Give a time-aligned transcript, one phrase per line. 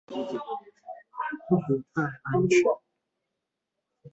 [1.45, 2.63] 不太安全